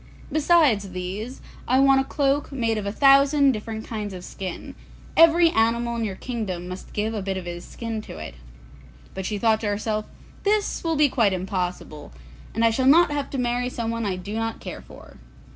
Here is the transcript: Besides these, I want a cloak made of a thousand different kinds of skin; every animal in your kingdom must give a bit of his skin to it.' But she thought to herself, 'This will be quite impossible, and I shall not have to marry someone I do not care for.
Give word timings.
Besides 0.31 0.89
these, 0.93 1.41
I 1.67 1.79
want 1.79 2.01
a 2.01 2.03
cloak 2.03 2.51
made 2.51 2.79
of 2.79 2.87
a 2.87 2.91
thousand 2.91 3.51
different 3.51 3.85
kinds 3.85 4.15
of 4.15 4.25
skin; 4.25 4.73
every 5.15 5.51
animal 5.51 5.95
in 5.95 6.03
your 6.03 6.15
kingdom 6.15 6.67
must 6.67 6.91
give 6.93 7.13
a 7.13 7.21
bit 7.21 7.37
of 7.37 7.45
his 7.45 7.63
skin 7.65 8.01
to 8.01 8.17
it.' 8.17 8.33
But 9.13 9.27
she 9.27 9.37
thought 9.37 9.61
to 9.61 9.67
herself, 9.67 10.05
'This 10.41 10.83
will 10.83 10.95
be 10.95 11.07
quite 11.07 11.33
impossible, 11.33 12.11
and 12.55 12.65
I 12.65 12.71
shall 12.71 12.87
not 12.87 13.11
have 13.11 13.29
to 13.29 13.37
marry 13.37 13.69
someone 13.69 14.03
I 14.07 14.15
do 14.15 14.33
not 14.33 14.59
care 14.59 14.81
for. 14.81 15.17